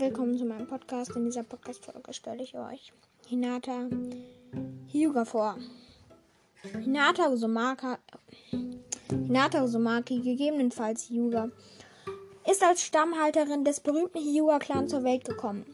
willkommen 0.00 0.38
zu 0.38 0.46
meinem 0.46 0.66
Podcast. 0.66 1.14
In 1.14 1.26
dieser 1.26 1.42
Podcast-Folge 1.42 2.14
stelle 2.14 2.42
ich 2.42 2.56
euch 2.56 2.90
Hinata 3.26 3.86
Hyuga 4.90 5.26
vor. 5.26 5.58
Hinata 6.62 7.28
Uzumaki, 7.28 7.96
Hinata 9.10 9.62
Uzumaki, 9.62 10.20
gegebenenfalls 10.20 11.10
Hyuga, 11.10 11.50
ist 12.50 12.62
als 12.64 12.82
Stammhalterin 12.82 13.62
des 13.62 13.80
berühmten 13.80 14.20
Hyuga-Clans 14.20 14.90
zur 14.90 15.04
Welt 15.04 15.26
gekommen. 15.26 15.66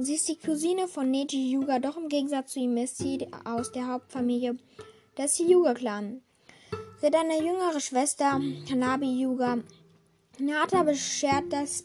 Sie 0.00 0.14
ist 0.14 0.26
die 0.26 0.38
Cousine 0.38 0.88
von 0.88 1.10
Neji 1.10 1.52
Hyuga, 1.52 1.80
doch 1.80 1.98
im 1.98 2.08
Gegensatz 2.08 2.54
zu 2.54 2.60
ihm 2.60 2.78
ist 2.78 2.96
sie 2.96 3.28
aus 3.44 3.70
der 3.72 3.88
Hauptfamilie 3.88 4.56
des 5.18 5.38
Hyuga-Clans. 5.38 6.22
Sie 6.98 7.06
hat 7.06 7.14
eine 7.14 7.44
jüngere 7.44 7.78
Schwester, 7.78 8.40
Hanabi 8.70 9.18
Hyuga. 9.20 9.58
Hinata 10.38 10.82
beschert 10.82 11.52
das 11.52 11.84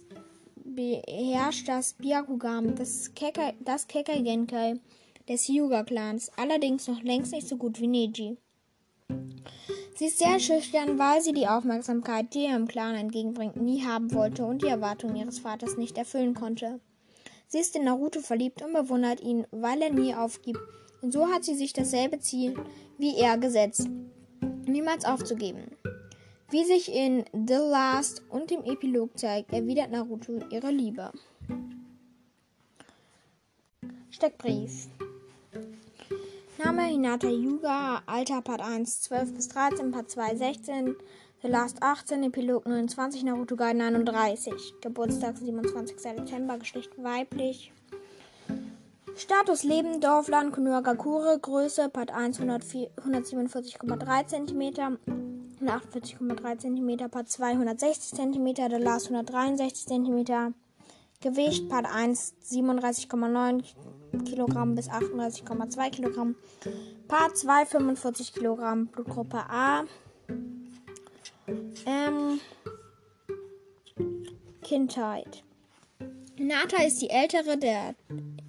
beherrscht 0.79 1.67
das 1.67 1.91
Byakugan, 1.91 2.73
das, 2.75 3.13
Keka, 3.13 3.51
das 3.59 3.85
Genkai 3.85 4.79
des 5.27 5.49
Hyuga-Clans, 5.49 6.31
allerdings 6.37 6.87
noch 6.87 7.03
längst 7.03 7.33
nicht 7.33 7.49
so 7.49 7.57
gut 7.57 7.81
wie 7.81 7.87
Neji. 7.87 8.37
Sie 9.95 10.05
ist 10.05 10.20
sehr 10.20 10.39
schüchtern, 10.39 10.97
weil 10.97 11.21
sie 11.21 11.34
die 11.34 11.49
Aufmerksamkeit, 11.49 12.34
die 12.34 12.45
ihr 12.45 12.55
im 12.55 12.70
Clan 12.70 12.95
entgegenbringt, 12.95 13.57
nie 13.57 13.84
haben 13.84 14.13
wollte 14.13 14.45
und 14.45 14.61
die 14.61 14.67
Erwartungen 14.67 15.17
ihres 15.17 15.39
Vaters 15.39 15.75
nicht 15.75 15.97
erfüllen 15.97 16.34
konnte. 16.34 16.79
Sie 17.49 17.59
ist 17.59 17.75
in 17.75 17.84
Naruto 17.84 18.21
verliebt 18.21 18.61
und 18.61 18.71
bewundert 18.71 19.20
ihn, 19.20 19.45
weil 19.51 19.81
er 19.81 19.91
nie 19.91 20.15
aufgibt. 20.15 20.61
Und 21.01 21.11
so 21.11 21.27
hat 21.27 21.43
sie 21.43 21.55
sich 21.55 21.73
dasselbe 21.73 22.20
Ziel 22.20 22.55
wie 22.98 23.17
er 23.17 23.37
gesetzt, 23.37 23.89
niemals 24.65 25.03
aufzugeben. 25.03 25.75
Wie 26.52 26.66
sich 26.66 26.91
in 26.91 27.26
The 27.31 27.58
Last 27.58 28.23
und 28.30 28.49
dem 28.49 28.63
Epilog 28.63 29.16
zeigt, 29.20 29.54
erwidert 29.54 29.91
Naruto 29.91 30.40
ihre 30.49 30.71
Liebe. 30.71 31.12
Steckbrief. 34.10 34.88
Name 36.57 36.85
Hinata 36.85 37.29
Yuga, 37.29 38.01
Alter 38.07 38.41
Part 38.41 38.62
1 38.62 39.01
12 39.01 39.34
bis 39.35 39.48
13, 39.49 39.91
Part 39.91 40.10
2 40.10 40.35
16, 40.38 40.96
The 41.43 41.48
Last 41.49 41.84
18, 41.84 42.23
Epilog 42.23 42.66
29, 42.66 43.23
Naruto 43.26 43.55
Guide 43.55 43.77
39. 43.77 44.73
Geburtstag 44.82 45.38
27. 45.38 45.99
September, 45.99 46.57
Geschlecht 46.57 46.91
weiblich. 46.98 47.71
Status 49.16 49.63
Leben, 49.63 50.01
Dorfland, 50.01 50.51
Konohagakure, 50.51 51.38
Größe, 51.38 51.90
Part 51.90 52.10
1 52.10 52.40
147,3 52.40 54.26
cm, 54.26 54.98
148,3 55.62 56.57
cm, 56.57 57.10
Part 57.10 57.29
2 57.29 57.52
160 57.52 58.13
cm, 58.13 58.54
der 58.55 58.79
Last 58.79 59.07
163 59.07 59.85
cm. 59.85 60.54
Gewicht 61.21 61.68
Part 61.68 61.85
1 61.85 62.35
37,9 62.49 63.63
kg 64.24 64.75
bis 64.75 64.90
38,2 64.90 65.90
kg. 65.91 66.35
Part 67.07 67.38
2 67.38 67.66
45 67.66 68.34
kg. 68.34 68.90
Blutgruppe 68.91 69.38
A. 69.50 69.84
Ähm, 71.85 72.40
Kindheit. 74.62 75.44
Nata 76.38 76.81
ist 76.84 77.01
die 77.01 77.09
ältere 77.09 77.57
der 77.57 77.96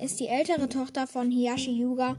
ist 0.00 0.20
die 0.20 0.28
ältere 0.28 0.68
Tochter 0.68 1.06
von 1.06 1.30
Hiyashi 1.30 1.72
Yuga, 1.72 2.16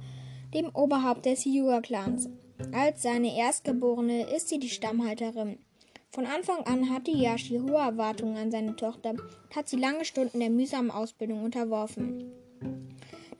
dem 0.53 0.69
Oberhaupt 0.73 1.25
des 1.25 1.45
Hyuga-Clans. 1.45 2.29
Als 2.71 3.03
seine 3.03 3.37
Erstgeborene 3.37 4.33
ist 4.35 4.49
sie 4.49 4.59
die 4.59 4.69
Stammhalterin. 4.69 5.57
Von 6.11 6.25
Anfang 6.25 6.65
an 6.65 6.89
hatte 6.89 7.11
Yashi 7.11 7.59
hohe 7.59 7.79
Erwartungen 7.79 8.37
an 8.37 8.51
seine 8.51 8.75
Tochter 8.75 9.11
und 9.11 9.55
hat 9.55 9.69
sie 9.69 9.77
lange 9.77 10.03
Stunden 10.03 10.39
der 10.39 10.49
mühsamen 10.49 10.91
Ausbildung 10.91 11.43
unterworfen. 11.43 12.31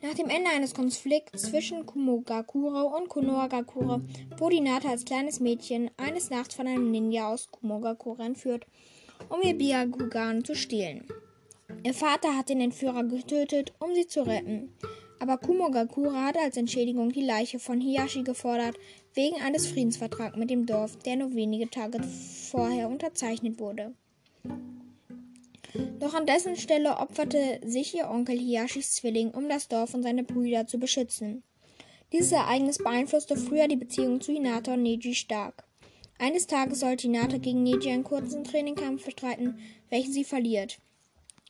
Nach 0.02 0.14
dem 0.14 0.28
Ende 0.28 0.50
eines 0.50 0.74
Konflikts 0.74 1.42
zwischen 1.42 1.86
Kumogakure 1.86 2.86
und 2.86 3.08
Konohagakure 3.08 4.00
wurde 4.36 4.56
Hinata 4.56 4.88
als 4.88 5.04
kleines 5.04 5.38
Mädchen 5.38 5.90
eines 5.96 6.30
Nachts 6.30 6.54
von 6.54 6.66
einem 6.66 6.90
Ninja 6.90 7.28
aus 7.28 7.50
Kumogakure 7.50 8.24
entführt, 8.24 8.66
um 9.28 9.40
ihr 9.42 9.56
Byakugan 9.56 10.44
zu 10.44 10.56
stehlen. 10.56 11.06
Ihr 11.84 11.94
Vater 11.94 12.36
hat 12.36 12.48
den 12.48 12.60
Entführer 12.60 13.04
getötet, 13.04 13.72
um 13.78 13.94
sie 13.94 14.06
zu 14.06 14.26
retten. 14.26 14.72
Aber 15.20 15.38
Kumogakure 15.38 16.24
hat 16.24 16.36
als 16.36 16.56
Entschädigung 16.56 17.12
die 17.12 17.24
Leiche 17.24 17.60
von 17.60 17.80
Hiyashi 17.80 18.24
gefordert, 18.24 18.76
wegen 19.14 19.40
eines 19.40 19.66
Friedensvertrags 19.66 20.36
mit 20.36 20.50
dem 20.50 20.66
Dorf, 20.66 20.96
der 20.98 21.16
nur 21.16 21.34
wenige 21.34 21.68
Tage 21.68 22.02
vorher 22.02 22.88
unterzeichnet 22.88 23.58
wurde. 23.58 23.94
Doch 26.00 26.14
an 26.14 26.26
dessen 26.26 26.56
Stelle 26.56 26.98
opferte 26.98 27.60
sich 27.64 27.94
ihr 27.94 28.10
Onkel 28.10 28.38
Hiyashis 28.38 28.92
Zwilling, 28.92 29.30
um 29.30 29.48
das 29.48 29.68
Dorf 29.68 29.94
und 29.94 30.02
seine 30.02 30.24
Brüder 30.24 30.66
zu 30.66 30.78
beschützen. 30.78 31.42
Dieses 32.12 32.32
Ereignis 32.32 32.78
beeinflusste 32.78 33.36
früher 33.36 33.68
die 33.68 33.76
Beziehung 33.76 34.20
zu 34.20 34.32
Hinata 34.32 34.74
und 34.74 34.82
Neji 34.82 35.14
stark. 35.14 35.64
Eines 36.18 36.46
Tages 36.46 36.80
sollte 36.80 37.06
Hinata 37.06 37.38
gegen 37.38 37.62
Neji 37.62 37.90
einen 37.90 38.04
kurzen 38.04 38.44
Trainingkampf 38.44 39.04
bestreiten, 39.04 39.58
welchen 39.88 40.12
sie 40.12 40.24
verliert. 40.24 40.78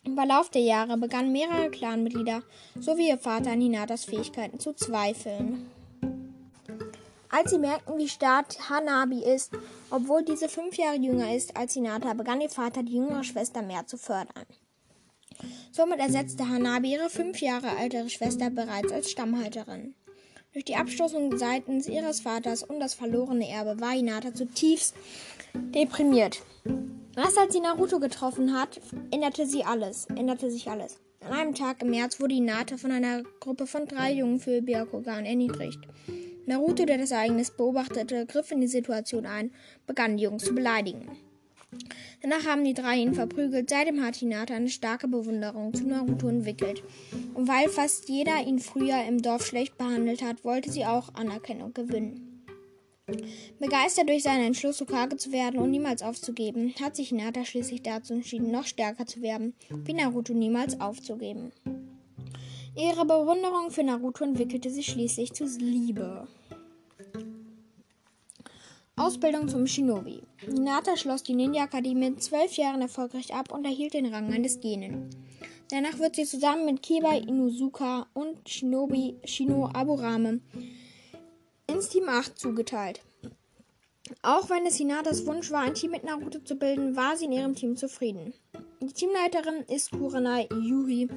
Im 0.04 0.14
Verlauf 0.14 0.50
der 0.50 0.62
Jahre 0.62 0.96
begannen 0.96 1.32
mehrere 1.32 1.70
Clanmitglieder 1.70 2.42
sowie 2.78 3.08
ihr 3.08 3.18
Vater 3.18 3.52
an 3.52 3.60
Hinatas 3.60 4.04
Fähigkeiten 4.04 4.58
zu 4.58 4.72
zweifeln. 4.72 5.70
Als 7.34 7.50
sie 7.50 7.58
merkten, 7.58 7.96
wie 7.96 8.08
stark 8.08 8.44
Hanabi 8.68 9.24
ist, 9.24 9.52
obwohl 9.90 10.22
diese 10.22 10.50
fünf 10.50 10.76
Jahre 10.76 10.96
jünger 10.96 11.34
ist 11.34 11.56
als 11.56 11.72
Hinata, 11.72 12.12
begann 12.12 12.42
ihr 12.42 12.50
Vater 12.50 12.82
die 12.82 12.96
jüngere 12.96 13.24
Schwester 13.24 13.62
mehr 13.62 13.86
zu 13.86 13.96
fördern. 13.96 14.44
Somit 15.70 15.98
ersetzte 15.98 16.46
Hanabi 16.46 16.92
ihre 16.92 17.08
fünf 17.08 17.40
Jahre 17.40 17.68
ältere 17.80 18.10
Schwester 18.10 18.50
bereits 18.50 18.92
als 18.92 19.10
Stammhalterin. 19.10 19.94
Durch 20.52 20.66
die 20.66 20.76
Abstoßung 20.76 21.38
seitens 21.38 21.88
ihres 21.88 22.20
Vaters 22.20 22.62
und 22.62 22.80
das 22.80 22.92
verlorene 22.92 23.48
Erbe 23.48 23.80
war 23.80 23.92
Hinata 23.92 24.34
zutiefst 24.34 24.94
deprimiert. 25.54 26.42
Erst 27.16 27.38
als 27.38 27.54
sie 27.54 27.60
Naruto 27.60 27.98
getroffen 27.98 28.52
hat, 28.52 28.78
änderte 29.10 29.46
sie 29.46 29.64
alles, 29.64 30.06
änderte 30.14 30.50
sich 30.50 30.70
alles. 30.70 30.98
An 31.20 31.32
einem 31.32 31.54
Tag 31.54 31.80
im 31.80 31.88
März 31.88 32.20
wurde 32.20 32.34
Hinata 32.34 32.76
von 32.76 32.92
einer 32.92 33.22
Gruppe 33.40 33.66
von 33.66 33.86
drei 33.86 34.12
Jungen 34.12 34.38
für 34.38 34.60
Byakugan 34.60 35.24
erniedrigt. 35.24 35.78
Naruto, 36.46 36.84
der 36.84 36.98
das 36.98 37.10
Ereignis 37.10 37.50
beobachtete, 37.50 38.26
griff 38.26 38.50
in 38.50 38.60
die 38.60 38.66
Situation 38.66 39.26
ein, 39.26 39.52
begann 39.86 40.16
die 40.16 40.24
Jungs 40.24 40.44
zu 40.44 40.54
beleidigen. 40.54 41.08
Danach 42.20 42.46
haben 42.46 42.64
die 42.64 42.74
drei 42.74 42.96
ihn 42.96 43.14
verprügelt. 43.14 43.70
Seitdem 43.70 44.04
hat 44.04 44.16
Hinata 44.16 44.54
eine 44.54 44.68
starke 44.68 45.08
Bewunderung 45.08 45.72
zu 45.74 45.86
Naruto 45.86 46.28
entwickelt. 46.28 46.82
Und 47.34 47.48
weil 47.48 47.68
fast 47.68 48.08
jeder 48.08 48.40
ihn 48.46 48.58
früher 48.58 49.02
im 49.08 49.22
Dorf 49.22 49.46
schlecht 49.46 49.78
behandelt 49.78 50.22
hat, 50.22 50.44
wollte 50.44 50.70
sie 50.70 50.84
auch 50.84 51.14
Anerkennung 51.14 51.72
gewinnen. 51.72 52.44
Begeistert 53.58 54.08
durch 54.08 54.22
seinen 54.22 54.46
Entschluss, 54.46 54.80
Hokage 54.80 55.16
zu 55.16 55.32
werden 55.32 55.58
und 55.58 55.70
niemals 55.70 56.02
aufzugeben, 56.02 56.72
hat 56.80 56.94
sich 56.94 57.08
Hinata 57.08 57.44
schließlich 57.44 57.82
dazu 57.82 58.14
entschieden, 58.14 58.50
noch 58.50 58.66
stärker 58.66 59.06
zu 59.06 59.22
werden, 59.22 59.54
wie 59.84 59.94
Naruto 59.94 60.34
niemals 60.34 60.80
aufzugeben. 60.80 61.52
Ihre 62.74 63.04
Bewunderung 63.04 63.70
für 63.70 63.82
Naruto 63.82 64.24
entwickelte 64.24 64.70
sich 64.70 64.86
schließlich 64.86 65.34
zu 65.34 65.44
Liebe. 65.44 66.26
Ausbildung 68.96 69.46
zum 69.46 69.66
Shinobi. 69.66 70.22
Hinata 70.38 70.96
schloss 70.96 71.22
die 71.22 71.34
Ninja-Akademie 71.34 72.10
mit 72.10 72.22
zwölf 72.22 72.56
Jahren 72.56 72.80
erfolgreich 72.80 73.34
ab 73.34 73.52
und 73.52 73.66
erhielt 73.66 73.92
den 73.92 74.06
Rang 74.06 74.32
eines 74.32 74.60
Genen. 74.60 75.10
Danach 75.70 75.98
wird 75.98 76.16
sie 76.16 76.24
zusammen 76.24 76.64
mit 76.64 76.82
Kiba 76.82 77.14
Inuzuka 77.14 78.06
und 78.14 78.48
Shinobi 78.48 79.16
Shino 79.24 79.68
Aburame 79.74 80.40
ins 81.66 81.90
Team 81.90 82.08
8 82.08 82.38
zugeteilt. 82.38 83.02
Auch 84.22 84.48
wenn 84.48 84.64
es 84.66 84.76
Hinatas 84.76 85.26
Wunsch 85.26 85.50
war, 85.50 85.60
ein 85.60 85.74
Team 85.74 85.90
mit 85.90 86.04
Naruto 86.04 86.38
zu 86.38 86.56
bilden, 86.56 86.96
war 86.96 87.16
sie 87.16 87.26
in 87.26 87.32
ihrem 87.32 87.54
Team 87.54 87.76
zufrieden. 87.76 88.32
Die 88.80 88.92
Teamleiterin 88.92 89.62
ist 89.68 89.90
Kurenai 89.90 90.48
Yuri, 90.52 91.08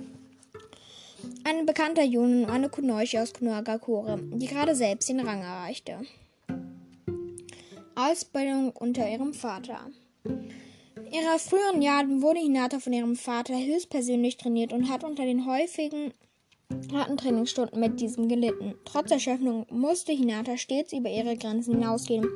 ein 1.44 1.66
bekannter 1.66 2.04
Junen 2.04 2.46
eine 2.46 2.70
Kunoichi 2.70 3.20
aus 3.20 3.34
Konohagakure, 3.34 4.20
die 4.34 4.48
gerade 4.48 4.76
selbst 4.76 5.10
den 5.10 5.20
Rang 5.20 5.42
erreichte. 5.42 6.00
Ausbildung 7.96 8.72
unter 8.72 9.10
ihrem 9.10 9.34
Vater. 9.34 9.80
In 10.24 11.12
ihrer 11.12 11.40
früheren 11.40 11.82
Jahren 11.82 12.22
wurde 12.22 12.40
Hinata 12.40 12.80
von 12.80 12.94
ihrem 12.94 13.16
Vater 13.16 13.58
höchstpersönlich 13.58 14.38
trainiert 14.38 14.74
und 14.74 14.90
hat 14.90 15.04
unter 15.04 15.24
den 15.24 15.46
häufigen 15.46 16.14
harten 16.94 17.18
Trainingsstunden 17.18 17.80
mit 17.80 18.00
diesem 18.00 18.28
gelitten. 18.28 18.76
Trotz 18.86 19.12
Erschöpfung 19.12 19.66
musste 19.70 20.12
Hinata 20.12 20.58
stets 20.58 20.94
über 20.94 21.10
ihre 21.10 21.38
Grenzen 21.38 21.76
hinausgehen, 21.76 22.28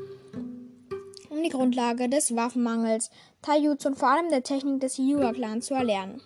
um 1.30 1.44
die 1.44 1.50
Grundlage 1.50 2.10
des 2.10 2.36
Waffenmangels, 2.36 3.10
Taijutsu 3.42 3.90
und 3.90 3.98
vor 3.98 4.10
allem 4.10 4.30
der 4.30 4.44
Technik 4.44 4.82
des 4.82 4.98
Hyuga-Clans 4.98 5.66
zu 5.66 5.74
erlernen. 5.74 6.22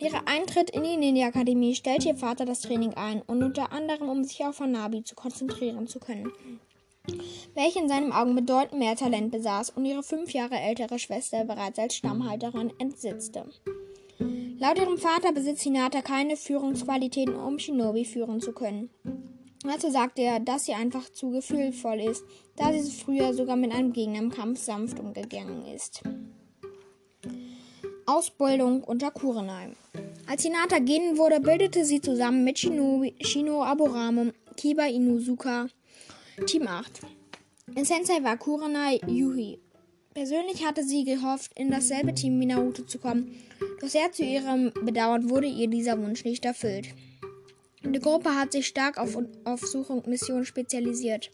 Mit 0.00 0.12
ihrem 0.12 0.22
Eintritt 0.24 0.70
in 0.70 0.82
die 0.82 0.96
Ninja-Akademie 0.96 1.74
stellte 1.74 2.08
ihr 2.08 2.16
Vater 2.16 2.46
das 2.46 2.62
Training 2.62 2.94
ein 2.94 3.20
und 3.20 3.42
unter 3.42 3.70
anderem, 3.70 4.08
um 4.08 4.24
sich 4.24 4.42
auf 4.46 4.58
Hanabi 4.58 5.04
zu 5.04 5.14
konzentrieren 5.14 5.88
zu 5.88 6.00
können, 6.00 6.32
welche 7.54 7.80
in 7.80 7.88
seinen 7.88 8.10
Augen 8.10 8.34
bedeutend 8.34 8.78
mehr 8.78 8.96
Talent 8.96 9.30
besaß 9.30 9.68
und 9.70 9.84
ihre 9.84 10.02
fünf 10.02 10.32
Jahre 10.32 10.58
ältere 10.58 10.98
Schwester 10.98 11.44
bereits 11.44 11.78
als 11.78 11.96
Stammhalterin 11.96 12.72
entsitzte. 12.78 13.44
Laut 14.58 14.78
ihrem 14.78 14.96
Vater 14.96 15.32
besitzt 15.32 15.64
Hinata 15.64 16.00
keine 16.00 16.38
Führungsqualitäten, 16.38 17.34
um 17.34 17.58
Shinobi 17.58 18.06
führen 18.06 18.40
zu 18.40 18.52
können. 18.52 18.88
Also 19.66 19.90
sagte 19.90 20.22
er, 20.22 20.40
dass 20.40 20.64
sie 20.64 20.72
einfach 20.72 21.10
zu 21.10 21.28
gefühlvoll 21.28 22.00
ist, 22.00 22.24
da 22.56 22.72
sie 22.72 22.90
früher 22.90 23.34
sogar 23.34 23.56
mit 23.56 23.72
einem 23.72 23.92
Gegner 23.92 24.20
im 24.20 24.30
Kampf 24.30 24.60
sanft 24.60 24.98
umgegangen 24.98 25.66
ist. 25.66 26.02
Ausbildung 28.10 28.82
unter 28.82 29.12
Kurenai. 29.12 29.68
Als 30.26 30.42
Hinata 30.42 30.80
gehen 30.80 31.16
wurde, 31.16 31.38
bildete 31.38 31.84
sie 31.84 32.00
zusammen 32.00 32.42
mit 32.42 32.58
Shinobi, 32.58 33.14
Shino 33.20 33.62
Aburame, 33.62 34.34
Kiba 34.56 34.86
Inuzuka 34.86 35.68
Team 36.44 36.66
8. 36.66 37.02
In 37.76 37.84
Sensei 37.84 38.20
war 38.24 38.36
Kurenai 38.36 39.00
Yuhi. 39.06 39.60
Persönlich 40.12 40.66
hatte 40.66 40.82
sie 40.82 41.04
gehofft, 41.04 41.52
in 41.56 41.70
dasselbe 41.70 42.12
Team 42.12 42.40
wie 42.40 42.46
Naruto 42.46 42.82
zu 42.82 42.98
kommen, 42.98 43.32
doch 43.80 43.88
sehr 43.88 44.10
zu 44.10 44.24
ihrem 44.24 44.72
Bedauern 44.82 45.30
wurde 45.30 45.46
ihr 45.46 45.68
dieser 45.68 45.96
Wunsch 46.02 46.24
nicht 46.24 46.44
erfüllt. 46.44 46.88
Die 47.84 48.00
Gruppe 48.00 48.34
hat 48.34 48.50
sich 48.50 48.66
stark 48.66 48.98
auf, 48.98 49.16
auf 49.44 49.60
Suche 49.60 49.92
und 49.92 50.08
Mission 50.08 50.44
spezialisiert. 50.44 51.30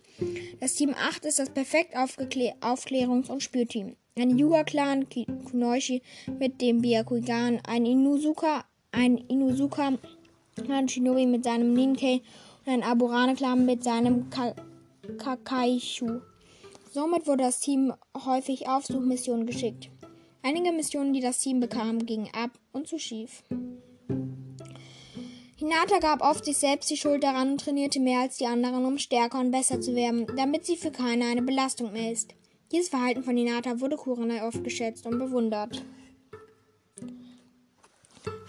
Das 0.60 0.74
Team 0.74 0.94
8 0.94 1.24
ist 1.24 1.38
das 1.38 1.48
perfekt 1.48 1.96
Aufklärungs- 1.96 3.30
und 3.30 3.42
Spürteam. 3.42 3.96
Ein 4.18 4.38
Yuga-Clan, 4.38 5.06
Kunoichi 5.10 6.00
mit 6.38 6.62
dem 6.62 6.80
Byakugan, 6.80 7.60
ein 7.68 7.84
Inuzuka, 7.84 8.64
ein 8.90 9.18
Inuzuka, 9.18 9.98
ein 10.70 10.88
Shinobi 10.88 11.26
mit 11.26 11.44
seinem 11.44 11.74
Ninkei 11.74 12.22
und 12.64 12.72
ein 12.72 12.82
Aburane-Clan 12.82 13.66
mit 13.66 13.84
seinem 13.84 14.30
Ka 14.30 14.54
Kakaishu. 15.18 16.22
Somit 16.90 17.26
wurde 17.26 17.42
das 17.44 17.60
Team 17.60 17.92
häufig 18.24 18.66
auf 18.66 18.86
Suchmissionen 18.86 19.44
geschickt. 19.44 19.90
Einige 20.42 20.72
Missionen, 20.72 21.12
die 21.12 21.20
das 21.20 21.40
Team 21.40 21.60
bekam, 21.60 21.98
gingen 22.06 22.30
ab 22.32 22.52
und 22.72 22.88
zu 22.88 22.98
schief. 22.98 23.42
Hinata 25.58 25.98
gab 25.98 26.22
oft 26.22 26.46
sich 26.46 26.56
selbst 26.56 26.88
die 26.88 26.96
Schuld 26.96 27.22
daran 27.22 27.52
und 27.52 27.60
trainierte 27.60 28.00
mehr 28.00 28.20
als 28.20 28.38
die 28.38 28.46
anderen, 28.46 28.86
um 28.86 28.96
stärker 28.96 29.40
und 29.40 29.50
besser 29.50 29.82
zu 29.82 29.94
werden, 29.94 30.26
damit 30.38 30.64
sie 30.64 30.78
für 30.78 30.90
keine 30.90 31.26
eine 31.26 31.42
Belastung 31.42 31.92
mehr 31.92 32.12
ist. 32.12 32.34
Dieses 32.72 32.88
Verhalten 32.88 33.22
von 33.22 33.36
Hinata 33.36 33.80
wurde 33.80 33.96
Kurenai 33.96 34.46
oft 34.46 34.64
geschätzt 34.64 35.06
und 35.06 35.18
bewundert. 35.18 35.84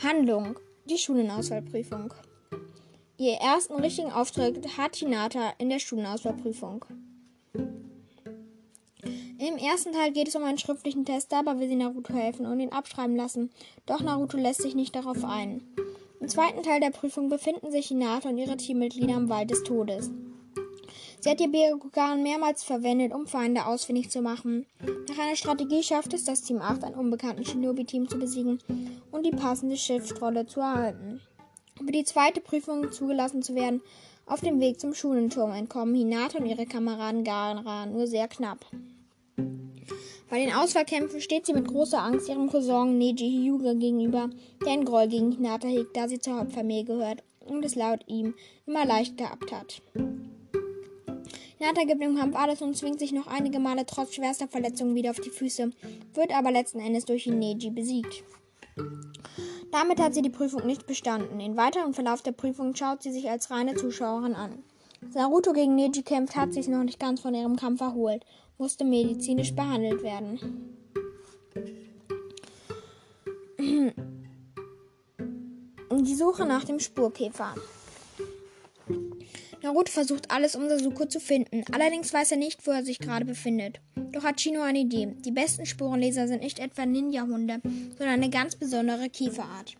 Handlung. 0.01 0.59
Die 0.85 0.97
Schulenauswahlprüfung. 0.97 2.13
Ihr 3.17 3.33
ersten 3.33 3.75
richtigen 3.75 4.11
Auftritt 4.11 4.77
hat 4.77 4.95
Hinata 4.95 5.53
in 5.57 5.69
der 5.69 5.79
Schulenauswahlprüfung. 5.79 6.85
Im 9.39 9.57
ersten 9.57 9.91
Teil 9.91 10.11
geht 10.11 10.29
es 10.29 10.35
um 10.35 10.43
einen 10.43 10.57
schriftlichen 10.57 11.05
Test, 11.05 11.31
dabei 11.31 11.59
will 11.59 11.67
sie 11.67 11.75
Naruto 11.75 12.13
helfen 12.13 12.45
und 12.45 12.59
ihn 12.59 12.71
abschreiben 12.71 13.15
lassen, 13.15 13.51
doch 13.85 14.01
Naruto 14.01 14.37
lässt 14.37 14.61
sich 14.61 14.75
nicht 14.75 14.95
darauf 14.95 15.23
ein. 15.23 15.61
Im 16.19 16.27
zweiten 16.27 16.63
Teil 16.63 16.79
der 16.79 16.89
Prüfung 16.89 17.29
befinden 17.29 17.71
sich 17.71 17.87
Hinata 17.87 18.29
und 18.29 18.37
ihre 18.37 18.57
Teammitglieder 18.57 19.15
im 19.15 19.29
Wald 19.29 19.51
des 19.51 19.63
Todes. 19.63 20.09
Sie 21.19 21.29
hat 21.29 21.41
ihr 21.41 21.47
Byakugan 21.47 22.21
mehrmals 22.21 22.63
verwendet, 22.63 23.13
um 23.13 23.25
Feinde 23.25 23.65
ausfindig 23.65 24.11
zu 24.11 24.21
machen. 24.21 24.65
Nach 25.09 25.17
einer 25.17 25.35
Strategie 25.35 25.81
schafft 25.81 26.13
es 26.13 26.25
das 26.25 26.43
Team 26.43 26.61
8, 26.61 26.83
ein 26.83 26.93
unbekannten 26.93 27.43
Shinobi-Team 27.43 28.07
zu 28.07 28.19
besiegen 28.19 28.59
und 29.11 29.25
die 29.25 29.31
passende 29.31 29.77
Schriftrolle 29.77 30.45
zu 30.45 30.59
erhalten. 30.59 31.21
Um 31.79 31.87
für 31.87 31.91
die 31.91 32.03
zweite 32.03 32.39
Prüfung 32.39 32.91
zugelassen 32.91 33.41
zu 33.41 33.55
werden, 33.55 33.81
auf 34.27 34.41
dem 34.41 34.59
Weg 34.59 34.79
zum 34.79 34.93
Schulenturm 34.93 35.51
entkommen 35.51 35.95
Hinata 35.95 36.37
und 36.37 36.45
ihre 36.45 36.65
Kameraden 36.65 37.23
Gara 37.23 37.85
nur 37.85 38.07
sehr 38.07 38.27
knapp. 38.27 38.65
Bei 40.29 40.39
den 40.43 40.53
Auswahlkämpfen 40.53 41.21
steht 41.21 41.45
sie 41.45 41.53
mit 41.53 41.67
großer 41.67 42.01
Angst 42.01 42.27
ihrem 42.27 42.49
Cousin 42.49 42.97
Neji 42.97 43.45
Hyuga 43.45 43.73
gegenüber, 43.73 44.29
der 44.63 44.73
einen 44.73 44.85
Groll 44.85 45.07
gegen 45.07 45.31
Hinata 45.31 45.67
hegt, 45.67 45.95
da 45.95 46.09
sie 46.09 46.19
zur 46.19 46.37
Hauptfamilie 46.39 46.83
gehört 46.83 47.23
und 47.45 47.63
es 47.63 47.75
laut 47.75 48.01
ihm 48.07 48.33
immer 48.65 48.85
leicht 48.85 49.17
gehabt 49.17 49.51
hat. 49.53 49.81
Hinata 51.57 51.83
gibt 51.85 52.01
im 52.03 52.17
Kampf 52.17 52.35
alles 52.35 52.61
und 52.61 52.77
zwingt 52.77 52.99
sich 52.99 53.11
noch 53.11 53.27
einige 53.27 53.59
Male 53.59 53.85
trotz 53.85 54.13
schwerster 54.13 54.47
Verletzungen 54.47 54.95
wieder 54.95 55.11
auf 55.11 55.19
die 55.19 55.29
Füße, 55.29 55.71
wird 56.13 56.35
aber 56.35 56.51
letzten 56.51 56.79
Endes 56.79 57.05
durch 57.05 57.27
Neji 57.27 57.69
besiegt. 57.71 58.23
Damit 59.71 59.99
hat 59.99 60.13
sie 60.13 60.21
die 60.21 60.29
Prüfung 60.29 60.65
nicht 60.65 60.87
bestanden. 60.87 61.39
Im 61.39 61.57
weiteren 61.57 61.93
Verlauf 61.93 62.21
der 62.21 62.31
Prüfung 62.31 62.75
schaut 62.75 63.03
sie 63.03 63.11
sich 63.11 63.29
als 63.29 63.49
reine 63.51 63.75
Zuschauerin 63.75 64.35
an. 64.35 64.63
Naruto 65.13 65.53
gegen 65.53 65.75
Neji 65.75 66.03
kämpft, 66.03 66.35
hat 66.35 66.55
es 66.55 66.67
noch 66.67 66.83
nicht 66.83 66.99
ganz 66.99 67.21
von 67.21 67.33
ihrem 67.33 67.55
Kampf 67.55 67.81
erholt 67.81 68.23
musste 68.57 68.83
medizinisch 68.83 69.53
behandelt 69.53 70.03
werden. 70.03 70.39
Die 75.99 76.15
Suche 76.15 76.45
nach 76.45 76.63
dem 76.63 76.79
Spurkäfer. 76.79 77.53
Naruto 79.63 79.91
versucht 79.91 80.31
alles, 80.31 80.55
um 80.55 80.69
Sasuke 80.69 81.07
zu 81.07 81.19
finden. 81.19 81.63
Allerdings 81.71 82.13
weiß 82.13 82.31
er 82.31 82.37
nicht, 82.37 82.65
wo 82.65 82.71
er 82.71 82.83
sich 82.83 82.99
gerade 82.99 83.25
befindet. 83.25 83.81
Doch 84.11 84.23
hat 84.23 84.39
Chino 84.39 84.61
eine 84.61 84.79
Idee. 84.79 85.15
Die 85.25 85.31
besten 85.31 85.65
Spurenleser 85.65 86.27
sind 86.27 86.43
nicht 86.43 86.59
etwa 86.59 86.85
Ninja-Hunde, 86.85 87.61
sondern 87.97 88.09
eine 88.09 88.29
ganz 88.29 88.55
besondere 88.55 89.09
Käferart 89.09 89.75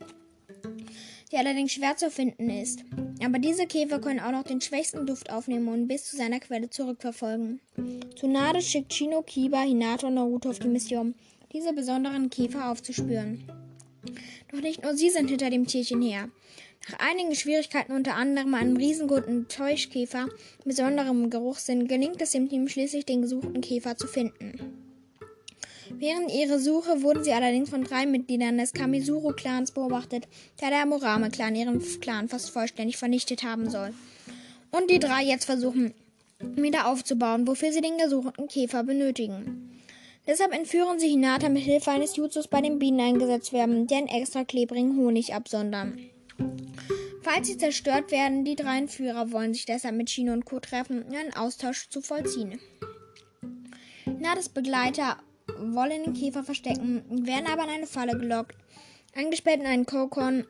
die 1.32 1.38
allerdings 1.38 1.74
schwer 1.74 1.98
zu 1.98 2.10
finden 2.10 2.50
ist. 2.50 2.84
Aber 3.24 3.40
diese 3.40 3.68
Käfer 3.68 4.00
können 4.00 4.20
auch 4.20 4.32
noch 4.32 4.44
den 4.44 4.62
schwächsten 4.62 5.06
Duft 5.06 5.32
aufnehmen 5.32 5.68
und 5.68 5.88
bis 5.88 6.06
zu 6.06 6.16
seiner 6.16 6.40
Quelle 6.40 6.70
zurückverfolgen. 6.70 7.60
Tsunade 8.16 8.62
schickt 8.62 8.94
Shino, 8.94 9.22
Kiba, 9.22 9.62
Hinata 9.62 10.08
und 10.08 10.16
Naruto 10.16 10.50
auf 10.50 10.60
die 10.60 10.68
Mission, 10.68 11.16
diese 11.52 11.74
besonderen 11.74 12.30
Käfer 12.30 12.72
aufzuspüren. 12.72 13.44
Doch 14.52 14.62
nicht 14.62 14.84
nur 14.84 14.96
sie 14.96 15.10
sind 15.10 15.30
hinter 15.30 15.50
dem 15.50 15.68
Tierchen 15.68 16.02
her. 16.02 16.30
Nach 16.90 17.00
einigen 17.00 17.36
Schwierigkeiten, 17.36 17.92
unter 17.92 18.16
anderem 18.16 18.54
einem 18.54 18.78
riesenguten 18.78 19.48
Täuschkäfer 19.50 20.26
mit 20.26 20.66
besonderem 20.66 21.30
Geruchssinn, 21.30 21.88
gelingt 21.88 22.22
es 22.22 22.32
dem 22.32 22.48
Team 22.48 22.70
schließlich, 22.70 23.06
den 23.06 23.24
gesuchten 23.24 23.60
Käfer 23.60 23.98
zu 23.98 24.08
finden. 24.08 24.78
Während 25.90 26.32
ihrer 26.32 26.60
Suche 26.60 27.02
wurden 27.02 27.24
sie 27.24 27.34
allerdings 27.34 27.70
von 27.70 27.84
drei 27.84 28.06
Mitgliedern 28.06 28.58
des 28.58 28.74
Kamisuru-Clans 28.74 29.72
beobachtet, 29.72 30.28
da 30.60 30.70
der 30.70 30.84
Amorame-Clan 30.84 31.56
ihren 31.56 31.82
Clan 32.00 32.30
fast 32.30 32.52
vollständig 32.52 32.98
vernichtet 32.98 33.44
haben 33.44 33.70
soll. 33.70 33.94
Und 34.72 34.90
die 34.90 35.00
drei 35.00 35.24
jetzt 35.24 35.46
versuchen, 35.46 35.94
wieder 36.40 36.88
aufzubauen, 36.88 37.48
wofür 37.48 37.72
sie 37.72 37.82
den 37.82 37.98
gesuchten 37.98 38.48
Käfer 38.48 38.84
benötigen. 38.84 39.82
Deshalb 40.26 40.54
entführen 40.54 41.00
sie 41.00 41.10
Hinata 41.10 41.50
mit 41.50 41.64
Hilfe 41.64 41.92
eines 41.92 42.16
Jutsus, 42.16 42.48
bei 42.48 42.62
dem 42.62 42.80
Bienen 42.80 43.00
eingesetzt 43.00 43.54
werden, 43.54 43.88
die 43.88 43.96
einen 43.96 44.08
extra 44.08 44.44
klebrigen 44.44 44.98
Honig 44.98 45.34
absondern. 45.34 45.98
Falls 47.30 47.48
sie 47.48 47.58
zerstört 47.58 48.12
werden, 48.12 48.46
die 48.46 48.56
drei 48.56 48.78
Entführer 48.78 49.34
wollen 49.34 49.54
sich 49.54 49.66
deshalb 49.66 49.96
mit 49.96 50.10
Shino 50.10 50.32
und 50.32 50.46
Co. 50.46 50.62
treffen, 50.62 51.04
um 51.04 51.14
einen 51.14 51.34
Austausch 51.34 51.90
zu 51.90 52.00
vollziehen. 52.00 52.58
Hinatas 54.06 54.48
Begleiter 54.48 55.18
wollen 55.60 56.06
den 56.06 56.14
Käfer 56.14 56.46
verstecken, 56.46 57.04
werden 57.10 57.48
aber 57.48 57.66
in 57.66 57.70
eine 57.70 57.86
Falle 57.86 58.18
gelockt. 58.18 58.56
Eingesperrt 59.14 59.60
in 59.60 59.66
einen 59.66 59.86
Kokon 59.86 60.46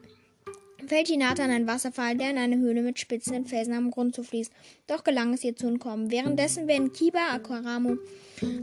fällt 0.85 1.07
Hinata 1.07 1.45
in 1.45 1.49
einen 1.49 1.67
Wasserfall, 1.67 2.15
der 2.15 2.29
in 2.29 2.37
eine 2.37 2.57
Höhle 2.57 2.83
mit 2.83 2.99
spitzenden 2.99 3.47
Felsen 3.47 3.73
am 3.73 3.89
Grund 3.89 4.13
zufließt. 4.13 4.53
Doch 4.85 5.03
gelang 5.03 5.33
es 5.33 5.43
ihr 5.43 5.55
zu 5.55 5.65
entkommen. 5.65 6.11
Währenddessen 6.11 6.67
werden 6.67 6.93
Kiba, 6.93 7.31
Akaramu, 7.31 7.97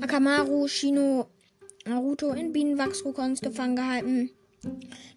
Akamaru, 0.00 0.68
Shino, 0.68 1.26
Naruto 1.84 2.30
in 2.30 2.52
Bienenwachskokons 2.52 3.40
gefangen 3.40 3.74
gehalten. 3.74 4.30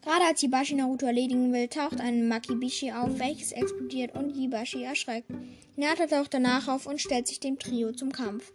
Gerade 0.04 0.26
als 0.26 0.42
Hibashi 0.42 0.76
Naruto 0.76 1.06
erledigen 1.06 1.52
will, 1.54 1.68
taucht 1.68 2.00
ein 2.00 2.28
Makibishi 2.28 2.92
auf, 2.92 3.20
welches 3.20 3.52
explodiert 3.52 4.16
und 4.16 4.36
Hibashi 4.36 4.84
erschreckt. 4.84 5.30
Hinata 5.76 6.08
taucht 6.08 6.34
danach 6.34 6.68
auf 6.68 6.86
und 6.86 7.02
stellt 7.02 7.28
sich 7.28 7.40
dem 7.40 7.60
Trio 7.60 7.92
zum 7.92 8.12
Kampf. 8.12 8.54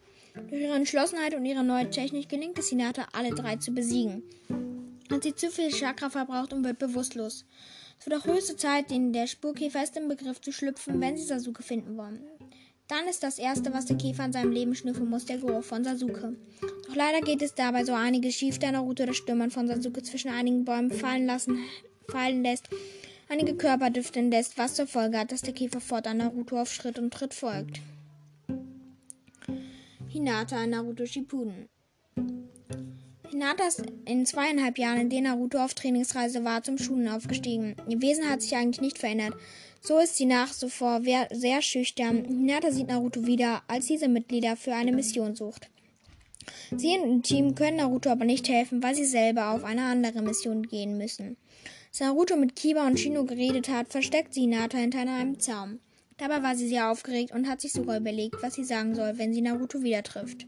Durch 0.48 0.62
ihre 0.62 0.74
Entschlossenheit 0.74 1.34
und 1.34 1.44
ihre 1.44 1.62
neue 1.62 1.90
Technik 1.90 2.28
gelingt 2.28 2.58
es 2.58 2.70
Hinata, 2.70 3.06
alle 3.12 3.30
drei 3.30 3.56
zu 3.56 3.72
besiegen. 3.72 4.22
Hat 5.10 5.22
sie 5.22 5.34
zu 5.34 5.50
viel 5.50 5.70
Chakra 5.70 6.08
verbraucht 6.08 6.52
und 6.52 6.64
wird 6.64 6.78
bewusstlos. 6.78 7.44
Es 7.98 8.06
wird 8.06 8.20
auch 8.20 8.26
höchste 8.26 8.56
Zeit, 8.56 8.90
den 8.90 9.12
der 9.12 9.26
Spurkäfer 9.26 9.82
ist 9.82 9.96
im 9.96 10.08
Begriff 10.08 10.40
zu 10.40 10.52
schlüpfen, 10.52 11.00
wenn 11.00 11.16
sie 11.16 11.24
Sasuke 11.24 11.62
finden 11.62 11.96
wollen. 11.96 12.22
Dann 12.92 13.08
ist 13.08 13.22
das 13.22 13.38
Erste, 13.38 13.72
was 13.72 13.86
der 13.86 13.96
Käfer 13.96 14.26
in 14.26 14.34
seinem 14.34 14.52
Leben 14.52 14.74
schnüffeln 14.74 15.08
muss, 15.08 15.24
der 15.24 15.38
Geruch 15.38 15.64
von 15.64 15.82
Sasuke. 15.82 16.36
Doch 16.60 16.94
leider 16.94 17.22
geht 17.22 17.40
es 17.40 17.54
dabei 17.54 17.84
so 17.84 17.94
einiges 17.94 18.34
schief, 18.34 18.58
da 18.58 18.70
Naruto 18.70 19.06
das 19.06 19.16
Stürmern 19.16 19.50
von 19.50 19.66
Sasuke 19.66 20.02
zwischen 20.02 20.30
einigen 20.30 20.66
Bäumen 20.66 20.90
fallen, 20.90 21.24
lassen, 21.24 21.58
fallen 22.10 22.42
lässt, 22.42 22.68
einige 23.30 23.54
Körper 23.54 23.88
düften 23.88 24.30
lässt, 24.30 24.58
was 24.58 24.74
zur 24.74 24.86
Folge 24.86 25.18
hat, 25.18 25.32
dass 25.32 25.40
der 25.40 25.54
Käfer 25.54 25.80
fortan 25.80 26.18
Naruto 26.18 26.60
auf 26.60 26.70
Schritt 26.70 26.98
und 26.98 27.14
Tritt 27.14 27.32
folgt. 27.32 27.80
Hinata 30.10 30.62
in 30.62 30.70
Naruto 30.70 31.06
Shippuden. 31.06 31.70
Hinata 33.30 33.68
ist 33.68 33.84
in 34.04 34.26
zweieinhalb 34.26 34.76
Jahren, 34.76 35.00
in 35.00 35.08
denen 35.08 35.28
Naruto 35.28 35.64
auf 35.64 35.72
Trainingsreise 35.72 36.44
war, 36.44 36.62
zum 36.62 36.76
Schulen 36.76 37.08
aufgestiegen. 37.08 37.74
Ihr 37.88 38.02
Wesen 38.02 38.28
hat 38.28 38.42
sich 38.42 38.54
eigentlich 38.54 38.82
nicht 38.82 38.98
verändert. 38.98 39.32
So 39.84 39.98
ist 39.98 40.16
sie 40.16 40.26
nach 40.26 40.52
so 40.52 40.68
vor 40.68 41.02
sehr 41.32 41.60
schüchtern. 41.60 42.24
Hinata 42.24 42.70
sieht 42.70 42.86
Naruto 42.86 43.26
wieder, 43.26 43.62
als 43.66 43.86
diese 43.86 44.06
Mitglieder 44.06 44.54
für 44.56 44.72
eine 44.72 44.92
Mission 44.92 45.34
sucht. 45.34 45.68
Sie 46.70 46.96
und 46.98 47.10
im 47.10 47.22
Team 47.24 47.54
können 47.56 47.78
Naruto 47.78 48.08
aber 48.10 48.24
nicht 48.24 48.48
helfen, 48.48 48.80
weil 48.80 48.94
sie 48.94 49.04
selber 49.04 49.50
auf 49.50 49.64
eine 49.64 49.82
andere 49.82 50.22
Mission 50.22 50.62
gehen 50.62 50.98
müssen. 50.98 51.36
Als 51.88 51.98
Naruto 51.98 52.36
mit 52.36 52.54
Kiba 52.54 52.86
und 52.86 53.00
Shino 53.00 53.24
geredet 53.24 53.68
hat, 53.68 53.88
versteckt 53.88 54.34
sie 54.34 54.42
Hinata 54.42 54.78
hinter 54.78 55.00
einem 55.00 55.40
Zaum. 55.40 55.80
Dabei 56.16 56.44
war 56.44 56.54
sie 56.54 56.68
sehr 56.68 56.88
aufgeregt 56.88 57.32
und 57.32 57.48
hat 57.48 57.60
sich 57.60 57.72
sogar 57.72 57.98
überlegt, 57.98 58.40
was 58.40 58.54
sie 58.54 58.64
sagen 58.64 58.94
soll, 58.94 59.18
wenn 59.18 59.34
sie 59.34 59.42
Naruto 59.42 59.82
wieder 59.82 60.04
trifft. 60.04 60.46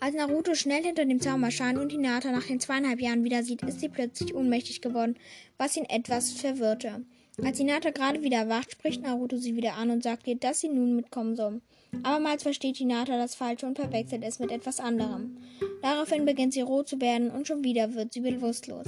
Als 0.00 0.14
Naruto 0.14 0.54
schnell 0.54 0.84
hinter 0.84 1.06
dem 1.06 1.22
Zaum 1.22 1.42
erscheint 1.44 1.78
und 1.78 1.92
Hinata 1.92 2.30
nach 2.30 2.46
den 2.46 2.60
zweieinhalb 2.60 3.00
Jahren 3.00 3.24
wieder 3.24 3.42
sieht, 3.42 3.62
ist 3.62 3.80
sie 3.80 3.88
plötzlich 3.88 4.34
ohnmächtig 4.34 4.82
geworden, 4.82 5.16
was 5.56 5.78
ihn 5.78 5.86
etwas 5.86 6.32
verwirrte. 6.32 7.06
Als 7.44 7.58
Hinata 7.58 7.90
gerade 7.90 8.22
wieder 8.22 8.38
erwacht, 8.38 8.72
spricht 8.72 9.02
Naruto 9.02 9.36
sie 9.36 9.56
wieder 9.56 9.74
an 9.74 9.90
und 9.90 10.02
sagt 10.02 10.26
ihr, 10.26 10.36
dass 10.36 10.60
sie 10.60 10.68
nun 10.68 10.96
mitkommen 10.96 11.36
soll. 11.36 11.60
Abermals 12.02 12.42
versteht 12.42 12.76
Hinata 12.78 13.18
das 13.18 13.34
Falsche 13.34 13.66
und 13.66 13.76
verwechselt 13.76 14.24
es 14.24 14.38
mit 14.38 14.50
etwas 14.50 14.80
anderem. 14.80 15.36
Daraufhin 15.82 16.24
beginnt 16.24 16.54
sie 16.54 16.62
rot 16.62 16.88
zu 16.88 17.00
werden 17.00 17.30
und 17.30 17.46
schon 17.46 17.62
wieder 17.62 17.94
wird 17.94 18.14
sie 18.14 18.20
bewusstlos. 18.20 18.86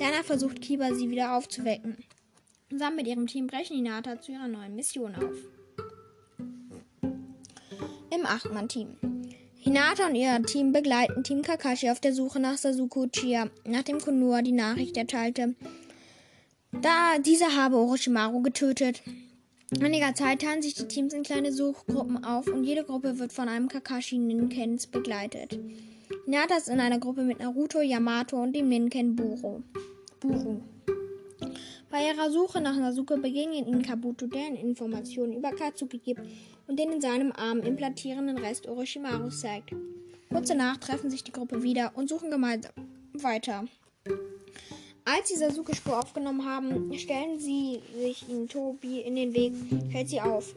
Danach 0.00 0.24
versucht 0.24 0.60
Kiba 0.60 0.94
sie 0.94 1.10
wieder 1.10 1.36
aufzuwecken. 1.36 1.96
Zusammen 2.70 2.96
mit 2.96 3.06
ihrem 3.06 3.28
Team 3.28 3.46
brechen 3.46 3.76
Hinata 3.76 4.20
zu 4.20 4.32
ihrer 4.32 4.48
neuen 4.48 4.74
Mission 4.74 5.14
auf. 5.14 5.36
Im 8.10 8.26
Achtmann-Team. 8.26 8.96
Hinata 9.58 10.08
und 10.08 10.16
ihr 10.16 10.42
Team 10.42 10.72
begleiten 10.72 11.22
Team 11.22 11.42
Kakashi 11.42 11.90
auf 11.90 12.00
der 12.00 12.12
Suche 12.12 12.40
nach 12.40 12.56
Sasuke 12.56 13.00
Uchiha, 13.00 13.48
nachdem 13.64 13.98
Konoha 14.00 14.42
die 14.42 14.52
Nachricht 14.52 14.96
erteilte, 14.96 15.54
da 16.82 17.18
dieser 17.18 17.56
habe 17.56 17.76
Orochimaru 17.76 18.42
getötet. 18.42 19.02
Einiger 19.80 20.14
Zeit 20.14 20.42
teilen 20.42 20.62
sich 20.62 20.74
die 20.74 20.86
Teams 20.86 21.12
in 21.12 21.22
kleine 21.22 21.52
Suchgruppen 21.52 22.24
auf 22.24 22.46
und 22.46 22.64
jede 22.64 22.84
Gruppe 22.84 23.18
wird 23.18 23.32
von 23.32 23.48
einem 23.48 23.68
Kakashi 23.68 24.18
Ninkens 24.18 24.86
begleitet. 24.86 25.58
Hinata 26.24 26.56
ist 26.56 26.68
in 26.68 26.80
einer 26.80 26.98
Gruppe 26.98 27.22
mit 27.22 27.40
Naruto, 27.40 27.80
Yamato 27.80 28.40
und 28.40 28.54
dem 28.54 28.68
Ninken 28.68 29.16
Buro. 29.16 29.62
Buru. 30.20 30.60
Bei 31.90 32.06
ihrer 32.08 32.30
Suche 32.30 32.60
nach 32.60 32.76
Sasuke 32.76 33.16
begegnet 33.16 33.66
ihnen 33.66 33.82
Kabuto, 33.82 34.26
der 34.26 34.48
ihnen 34.48 34.56
Informationen 34.56 35.32
über 35.32 35.50
Katsuki 35.50 35.98
gibt 35.98 36.20
und 36.66 36.78
den 36.78 36.92
in 36.92 37.00
seinem 37.00 37.32
Arm 37.32 37.60
implantierenden 37.60 38.38
Rest 38.38 38.68
Orochimaru 38.68 39.30
zeigt. 39.30 39.70
Kurz 40.30 40.48
danach 40.48 40.76
treffen 40.76 41.10
sich 41.10 41.24
die 41.24 41.32
Gruppe 41.32 41.62
wieder 41.62 41.92
und 41.94 42.08
suchen 42.08 42.30
gemeinsam 42.30 42.72
weiter. 43.14 43.64
Als 45.08 45.28
sie 45.28 45.36
Sasuke-Spur 45.36 46.00
aufgenommen 46.00 46.44
haben, 46.44 46.92
stellen 46.98 47.38
sie 47.38 47.80
sich 47.96 48.28
ihnen 48.28 48.48
Tobi 48.48 49.02
in 49.02 49.14
den 49.14 49.32
Weg, 49.34 49.52
hält 49.88 50.08
sie 50.08 50.20
auf. 50.20 50.56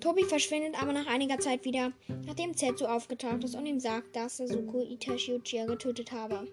Tobi 0.00 0.22
verschwindet 0.24 0.80
aber 0.80 0.92
nach 0.92 1.06
einiger 1.06 1.38
Zeit 1.38 1.64
wieder, 1.64 1.92
nachdem 2.26 2.54
Zetsu 2.54 2.84
aufgetaucht 2.84 3.42
ist 3.42 3.54
und 3.54 3.64
ihm 3.64 3.80
sagt, 3.80 4.14
dass 4.14 4.36
Sasuke 4.36 4.84
Itachi 4.84 5.32
Uchiha 5.32 5.64
getötet 5.64 6.12
habe. 6.12 6.46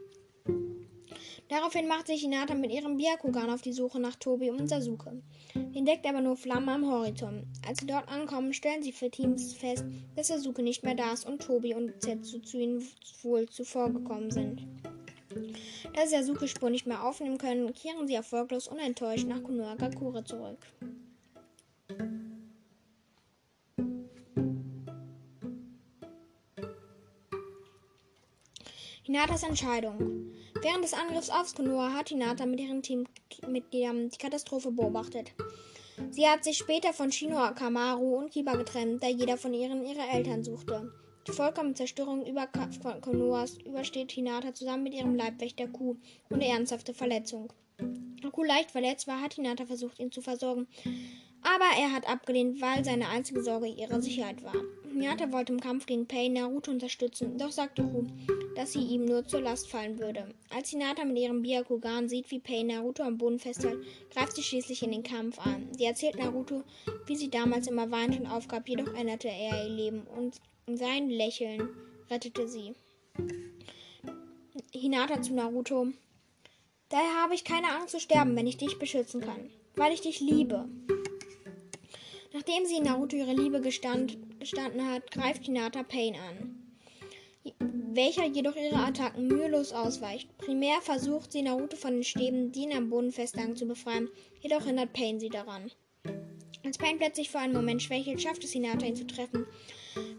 Daraufhin 1.50 1.89
macht 1.89 2.07
sich 2.07 2.21
Hinata 2.21 2.55
mit 2.55 2.71
ihrem 2.71 2.95
Byakugan 2.95 3.50
auf 3.50 3.61
die 3.61 3.73
Suche 3.73 4.00
nach 4.00 4.15
Tobi 4.15 4.51
und 4.51 4.69
Sasuke. 4.69 5.21
Entdeckt 5.53 6.07
aber 6.07 6.21
nur 6.21 6.38
Flammen 6.38 6.69
am 6.69 6.89
Horizont. 6.89 7.43
Als 7.67 7.81
sie 7.81 7.88
dort 7.88 8.07
ankommen, 8.07 8.53
stellen 8.53 8.83
sie 8.83 8.93
für 8.93 9.11
Teams 9.11 9.53
fest, 9.53 9.83
dass 10.15 10.27
Sasuke 10.27 10.63
nicht 10.63 10.83
mehr 10.83 10.95
da 10.95 11.11
ist 11.11 11.27
und 11.27 11.41
Tobi 11.41 11.75
und 11.75 12.01
Zetsu 12.01 12.39
zu 12.39 12.57
ihnen 12.57 12.88
wohl 13.21 13.50
zuvor 13.50 13.91
gekommen 13.91 14.31
sind. 14.31 14.65
Da 15.93 16.07
sie 16.07 16.15
Sasuke 16.15 16.48
Spur 16.48 16.69
nicht 16.69 16.88
mehr 16.88 17.03
aufnehmen 17.03 17.38
können, 17.38 17.74
kehren 17.74 18.07
sie 18.07 18.15
erfolglos 18.15 18.67
und 18.67 18.79
enttäuscht 18.79 19.27
nach 19.27 19.43
Konohagakure 19.43 20.24
zurück. 20.24 20.60
Hinatas 29.03 29.43
Entscheidung. 29.43 30.31
Während 30.62 30.83
des 30.83 30.93
Angriffs 30.93 31.29
aufs 31.29 31.55
Konoha 31.55 31.91
hat 31.93 32.10
Hinata 32.10 32.45
mit 32.45 32.60
ihren 32.62 32.81
Teammitgliedern 32.81 34.10
die 34.10 34.17
Katastrophe 34.17 34.71
beobachtet. 34.71 35.33
Sie 36.12 36.27
hat 36.27 36.43
sich 36.43 36.57
später 36.57 36.93
von 36.93 37.12
Shino 37.12 37.53
Kamaru 37.53 38.19
und 38.19 38.31
Kiba 38.31 38.55
getrennt, 38.55 39.03
da 39.03 39.07
jeder 39.07 39.38
von 39.38 39.53
ihnen 39.53 39.86
ihre 39.86 40.07
Eltern 40.13 40.43
suchte. 40.43 40.93
Die 41.28 41.32
vollkommene 41.34 41.75
Zerstörung 41.75 42.25
über 42.25 42.48
Konohas 42.48 43.58
übersteht 43.60 44.12
Hinata 44.12 44.54
zusammen 44.54 44.84
mit 44.84 44.94
ihrem 44.94 45.16
Leibwächter 45.16 45.68
Ku 45.68 45.98
ohne 46.32 46.48
ernsthafte 46.48 46.94
Verletzung. 46.94 47.54
Ku 48.32 48.44
leicht 48.44 48.72
verletzt 48.72 49.08
war, 49.08 49.22
hat 49.22 49.34
Hinata 49.34 49.66
versucht, 49.66 50.00
ihn 50.00 50.12
zu 50.12 50.22
versorgen, 50.22 50.68
aber 51.42 51.66
er 51.80 51.92
hat 51.92 52.08
abgelehnt, 52.08 52.62
weil 52.62 52.84
seine 52.86 53.10
einzige 53.10 53.44
Sorge 53.44 53.68
ihre 53.68 54.01
Sicherheit 54.01 54.44
war. 54.44 54.56
Hinata 54.93 55.31
wollte 55.31 55.53
im 55.53 55.60
Kampf 55.60 55.86
gegen 55.86 56.05
Pain 56.05 56.33
Naruto 56.33 56.69
unterstützen, 56.69 57.38
doch 57.38 57.51
sagte 57.51 57.83
Ku, 57.83 58.05
dass 58.55 58.74
sie 58.74 58.81
ihm 58.81 59.05
nur 59.05 59.25
zur 59.25 59.41
Last 59.41 59.69
fallen 59.69 60.00
würde. 60.00 60.33
Als 60.50 60.69
Hinata 60.69 61.05
mit 61.05 61.17
ihrem 61.17 61.41
Byakugan 61.41 62.10
sieht, 62.10 62.29
wie 62.29 62.39
Pain 62.39 62.67
Naruto 62.67 63.03
am 63.03 63.17
Boden 63.17 63.39
festhält, 63.39 63.83
greift 64.12 64.36
sie 64.36 64.43
schließlich 64.43 64.83
in 64.83 64.91
den 64.91 65.03
Kampf 65.03 65.39
an. 65.39 65.69
Sie 65.77 65.86
erzählt 65.86 66.17
Naruto, 66.17 66.63
wie 67.05 67.15
sie 67.15 67.29
damals 67.29 67.67
immer 67.67 67.89
weinte 67.89 68.19
und 68.19 68.27
aufgab, 68.27 68.67
jedoch 68.67 68.93
änderte 68.93 69.29
er 69.29 69.63
ihr 69.63 69.69
Leben 69.69 70.01
und 70.17 70.36
sein 70.67 71.10
Lächeln 71.10 71.69
rettete 72.10 72.48
sie. 72.48 72.74
Hinata 74.74 75.21
zu 75.21 75.33
Naruto. 75.33 75.88
Daher 76.89 77.24
habe 77.24 77.36
ich 77.36 77.45
keine 77.45 77.69
Angst 77.69 77.91
zu 77.91 78.00
sterben, 78.00 78.36
wenn 78.36 78.48
ich 78.48 78.57
dich 78.57 78.77
beschützen 78.77 79.21
kann, 79.21 79.50
weil 79.75 79.93
ich 79.93 80.01
dich 80.01 80.19
liebe. 80.19 80.67
Nachdem 82.33 82.65
sie 82.65 82.79
Naruto 82.81 83.15
ihre 83.15 83.33
Liebe 83.33 83.62
gestand, 83.62 84.17
gestanden 84.41 84.86
hat, 84.89 85.10
greift 85.12 85.45
Hinata 85.45 85.83
Pain 85.83 86.15
an, 86.15 86.74
welcher 87.93 88.25
jedoch 88.25 88.55
ihre 88.55 88.75
Attacken 88.75 89.27
mühelos 89.27 89.71
ausweicht. 89.71 90.36
Primär 90.38 90.81
versucht 90.81 91.31
sie 91.31 91.43
Naruto 91.43 91.77
von 91.77 91.93
den 91.93 92.03
Stäben, 92.03 92.51
die 92.51 92.63
ihn 92.63 92.74
am 92.74 92.89
Boden 92.89 93.12
festlagen, 93.12 93.55
zu 93.55 93.65
befreien, 93.65 94.10
jedoch 94.41 94.65
hindert 94.65 94.93
Pain 94.93 95.19
sie 95.19 95.29
daran. 95.29 95.71
Als 96.65 96.77
Pain 96.77 96.98
plötzlich 96.98 97.29
für 97.29 97.39
einen 97.39 97.53
Moment 97.53 97.81
schwächelt, 97.81 98.21
schafft 98.21 98.43
es 98.43 98.51
Hinata, 98.51 98.86
ihn 98.86 98.95
zu 98.95 99.07
treffen, 99.07 99.45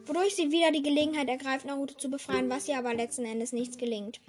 wodurch 0.06 0.34
sie 0.34 0.50
wieder 0.50 0.70
die 0.70 0.82
Gelegenheit 0.82 1.28
ergreift, 1.28 1.66
Naruto 1.66 1.94
zu 1.94 2.08
befreien, 2.08 2.48
was 2.48 2.68
ihr 2.68 2.78
aber 2.78 2.94
letzten 2.94 3.24
Endes 3.24 3.52
nichts 3.52 3.76
gelingt. 3.76 4.20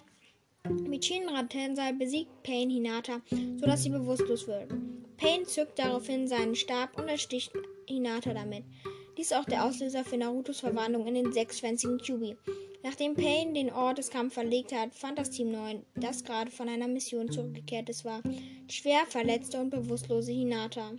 Mit 0.70 1.06
Shinra 1.06 1.44
Tensei 1.44 1.92
besiegt 1.92 2.44
Pain 2.44 2.70
Hinata, 2.70 3.22
sodass 3.58 3.84
sie 3.84 3.90
bewusstlos 3.90 4.48
wird. 4.48 4.72
Pain 5.18 5.46
zückt 5.46 5.78
daraufhin 5.78 6.28
seinen 6.28 6.56
Stab 6.56 6.98
und 6.98 7.10
ersticht 7.10 7.52
Hinata 7.88 8.34
damit. 8.34 8.64
Dies 9.18 9.32
ist 9.32 9.38
auch 9.38 9.46
der 9.46 9.64
Auslöser 9.64 10.04
für 10.04 10.18
Narutos 10.18 10.60
Verwandlung 10.60 11.06
in 11.06 11.14
den 11.14 11.32
sechsschwänzigen 11.32 12.00
Kyubi. 12.00 12.36
Nachdem 12.82 13.14
Pain 13.14 13.54
den 13.54 13.72
Ort 13.72 14.00
des 14.00 14.10
Kampfes 14.10 14.34
verlegt 14.34 14.74
hat, 14.74 14.94
fand 14.94 15.20
das 15.20 15.30
Team 15.30 15.52
9, 15.52 15.86
das 15.96 16.24
gerade 16.24 16.52
von 16.52 16.68
einer 16.68 16.88
Mission 16.88 17.32
zurückgekehrt 17.32 17.90
ist, 17.90 18.04
war, 18.04 18.22
schwer 18.68 19.06
verletzte 19.08 19.62
und 19.62 19.70
bewusstlose 19.70 20.32
Hinata. 20.32 20.92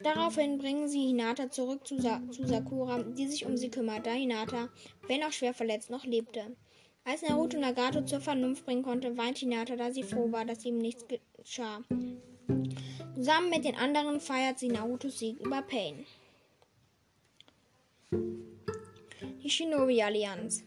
Daraufhin 0.00 0.58
bringen 0.58 0.88
sie 0.88 1.06
Hinata 1.06 1.50
zurück 1.50 1.86
zu, 1.86 2.00
Sa 2.00 2.22
zu, 2.30 2.46
Sakura, 2.46 3.02
die 3.02 3.26
sich 3.26 3.44
um 3.44 3.56
sie 3.56 3.70
kümmert, 3.70 4.06
da 4.06 4.12
Hinata, 4.12 4.70
wenn 5.06 5.22
auch 5.22 5.32
schwer 5.32 5.52
verletzt, 5.52 5.90
noch 5.90 6.04
lebte. 6.04 6.56
Als 7.04 7.22
Naruto 7.22 7.58
Nagato 7.58 8.02
zur 8.02 8.20
Vernunft 8.20 8.64
bringen 8.64 8.82
konnte, 8.82 9.16
weint 9.16 9.38
Hinata, 9.38 9.76
da 9.76 9.92
sie 9.92 10.02
froh 10.02 10.32
war, 10.32 10.44
dass 10.44 10.64
ihm 10.64 10.78
nichts 10.78 11.04
geschah. 11.36 11.82
Zusammen 13.14 13.50
mit 13.50 13.64
den 13.64 13.76
anderen 13.76 14.20
feiert 14.20 14.58
sie 14.58 14.68
Narutos 14.68 15.18
Sieg 15.18 15.40
über 15.40 15.62
Pain. 15.62 16.06
Die 18.12 19.50
Shinobi-Allianz. 19.50 20.62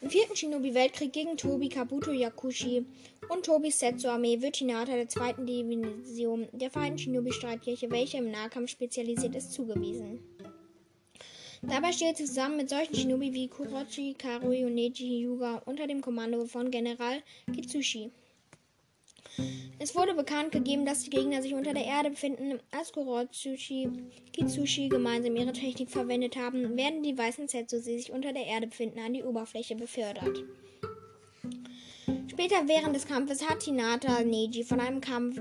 Im 0.00 0.10
vierten 0.10 0.36
Shinobi-Weltkrieg 0.36 1.12
gegen 1.12 1.36
Tobi 1.36 1.68
Kabuto 1.68 2.12
Yakushi 2.12 2.84
und 3.28 3.44
Tobis 3.44 3.78
Setsu-Armee 3.78 4.40
wird 4.40 4.56
Hinata 4.56 4.92
der 4.92 5.08
zweiten 5.08 5.46
Division 5.46 6.48
der 6.52 6.70
Vereinten 6.70 6.98
Shinobi-Streitkirche, 6.98 7.90
welche 7.90 8.18
im 8.18 8.30
Nahkampf 8.30 8.70
spezialisiert 8.70 9.34
ist, 9.34 9.52
zugewiesen. 9.52 10.20
Dabei 11.62 11.92
steht 11.92 12.18
sie 12.18 12.26
zusammen 12.26 12.58
mit 12.58 12.68
solchen 12.68 12.94
Shinobi 12.94 13.32
wie 13.32 13.48
Kurochi, 13.48 14.14
Karui 14.14 14.64
und 14.64 14.74
Neji 14.74 15.24
Hyuga 15.24 15.62
unter 15.64 15.86
dem 15.86 16.00
Kommando 16.00 16.44
von 16.44 16.70
General 16.70 17.22
Kitsushi. 17.52 18.10
Es 19.78 19.94
wurde 19.94 20.14
bekannt 20.14 20.52
gegeben, 20.52 20.86
dass 20.86 21.02
die 21.02 21.10
Gegner 21.10 21.42
sich 21.42 21.54
unter 21.54 21.74
der 21.74 21.84
Erde 21.84 22.10
befinden. 22.10 22.58
Als 22.70 22.92
Kurotsuchi 22.92 23.88
Kitsushi 24.32 24.88
gemeinsam 24.88 25.36
ihre 25.36 25.52
Technik 25.52 25.90
verwendet 25.90 26.36
haben, 26.36 26.76
werden 26.76 27.02
die 27.02 27.16
weißen 27.16 27.48
Zetsu, 27.48 27.76
die 27.76 27.98
sich 27.98 28.10
unter 28.10 28.32
der 28.32 28.46
Erde 28.46 28.68
befinden, 28.68 29.00
an 29.00 29.12
die 29.12 29.22
Oberfläche 29.22 29.76
befördert. 29.76 30.44
Später 32.28 32.66
während 32.66 32.96
des 32.96 33.06
Kampfes 33.06 33.48
hat 33.48 33.62
Hinata 33.62 34.22
Neji 34.22 34.64
von 34.64 34.80
einem 34.80 35.00
Kampf 35.00 35.40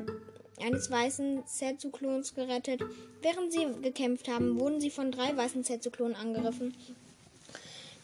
eines 0.61 0.89
weißen 0.89 1.45
Zetsu-Klons 1.45 2.33
gerettet. 2.33 2.81
Während 3.21 3.51
sie 3.51 3.67
gekämpft 3.81 4.27
haben, 4.27 4.59
wurden 4.59 4.79
sie 4.81 4.89
von 4.89 5.11
drei 5.11 5.35
weißen 5.35 5.63
Zetsu-Klonen 5.63 6.15
angegriffen, 6.15 6.75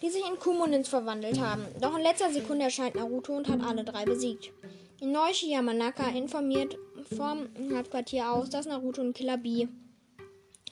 die 0.01 0.09
sich 0.09 0.23
in 0.27 0.39
Kumonins 0.39 0.89
verwandelt 0.89 1.39
haben. 1.39 1.65
Doch 1.79 1.95
in 1.97 2.03
letzter 2.03 2.31
Sekunde 2.31 2.65
erscheint 2.65 2.95
Naruto 2.95 3.35
und 3.35 3.47
hat 3.47 3.61
alle 3.61 3.83
drei 3.83 4.05
besiegt. 4.05 4.51
Inoishi 5.01 5.49
Yamanaka 5.49 6.09
informiert 6.09 6.77
vom 7.17 7.49
Hauptquartier 7.73 8.31
aus, 8.31 8.51
dass 8.51 8.67
Naruto 8.67 9.01
und 9.01 9.13
Killer 9.13 9.37
B 9.37 9.67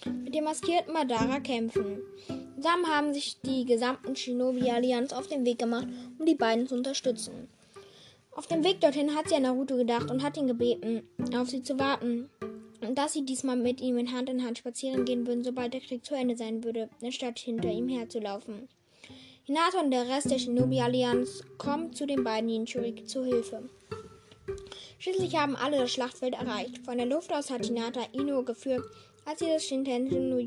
mit 0.06 0.36
dem 0.36 0.44
maskierten 0.44 0.94
Madara 0.94 1.40
kämpfen. 1.40 2.04
Zusammen 2.56 2.86
haben 2.88 3.12
sich 3.12 3.42
die 3.42 3.66
gesamten 3.66 4.16
Shinobi-Allianz 4.16 5.14
auf 5.14 5.26
den 5.26 5.46
Weg 5.46 5.58
gemacht, 5.58 5.88
um 6.20 6.28
die 6.28 6.36
beiden 6.36 6.68
zu 6.68 6.76
unterstützen. 6.76 7.50
Auf 8.36 8.46
dem 8.46 8.64
Weg 8.64 8.82
dorthin 8.82 9.16
hat 9.16 9.30
sie 9.30 9.36
an 9.36 9.42
Naruto 9.42 9.76
gedacht 9.78 10.12
und 10.12 10.22
hat 10.22 10.38
ihn 10.38 10.46
gebeten, 10.46 11.10
auf 11.36 11.50
sie 11.50 11.64
zu 11.64 11.80
warten. 11.80 12.30
Und 12.82 13.00
dass 13.00 13.14
sie 13.14 13.26
diesmal 13.26 13.58
mit 13.58 13.82
ihm 13.82 13.98
in 13.98 14.14
Hand 14.14 14.30
in 14.30 14.46
Hand 14.46 14.60
spazieren 14.60 15.06
gehen 15.06 15.26
würden, 15.26 15.44
sobald 15.44 15.74
der 15.74 15.82
Krieg 15.82 16.06
zu 16.06 16.14
Ende 16.14 16.38
sein 16.38 16.64
würde, 16.64 16.88
anstatt 17.02 17.40
hinter 17.40 17.72
ihm 17.72 17.90
herzulaufen. 17.90 18.70
Hinata 19.44 19.82
und 19.82 19.90
der 19.90 20.08
Rest 20.08 20.30
der 20.30 20.38
Shinobi-Allianz 20.38 21.44
kommen 21.58 21.94
zu 21.94 22.06
den 22.06 22.24
beiden 22.24 22.50
Jinchuriki 22.50 23.06
zu 23.06 23.26
Hilfe. 23.26 23.68
Schließlich 25.00 25.36
haben 25.38 25.56
alle 25.56 25.78
das 25.78 25.92
Schlachtfeld 25.92 26.36
erreicht. 26.36 26.86
Von 26.86 26.98
der 26.98 27.06
Luft 27.06 27.32
aus 27.34 27.50
hat 27.50 27.66
Hinata 27.66 28.02
Ino 28.12 28.44
geführt, 28.44 28.84
als 29.26 29.40
sie 29.40 29.48
das 29.48 29.66
Shintenshin 29.66 30.46